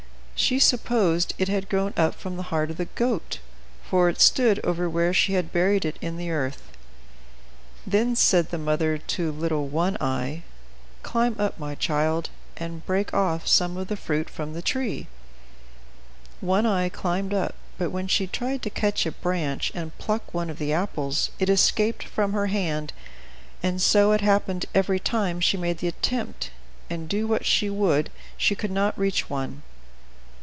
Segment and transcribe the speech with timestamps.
[0.43, 3.37] She supposed it had grown up from the heart of the goat;
[3.87, 6.63] for it stood over where she had buried it in the earth.
[7.85, 10.41] Then said the mother to little One Eye,
[11.03, 15.05] "Climb up, my child, and break off some of the fruit from the tree."
[16.41, 20.49] One Eye climbed up, but when she tried to catch a branch and pluck one
[20.49, 22.93] of the apples, it escaped from her hand,
[23.61, 26.49] and so it happened every time she made the attempt,
[26.89, 29.61] and, do what she would, she could not reach one.